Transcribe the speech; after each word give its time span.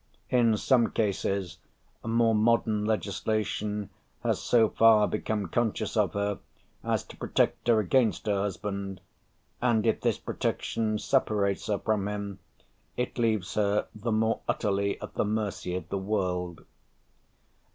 In. 0.31 0.57
some 0.57 0.89
cases 0.89 1.59
more 2.03 2.33
modern 2.33 2.85
legislation 2.85 3.91
has 4.23 4.39
so 4.41 4.67
far 4.69 5.07
become 5.07 5.45
conscious 5.45 5.95
of 5.95 6.13
her, 6.15 6.39
as 6.83 7.03
to 7.03 7.15
protect 7.15 7.67
her 7.67 7.79
against 7.79 8.25
her 8.25 8.39
husband, 8.41 8.99
and 9.61 9.85
if 9.85 10.01
this 10.01 10.17
protection 10.17 10.97
separates 10.97 11.67
her 11.67 11.77
from 11.77 12.07
him, 12.07 12.39
it 12.97 13.19
leaves 13.19 13.53
her 13.53 13.85
the 13.93 14.11
more 14.11 14.39
utterly 14.49 14.99
at 15.03 15.13
the 15.13 15.23
mercy 15.23 15.75
of 15.75 15.87
the 15.89 15.99
world. 15.99 16.65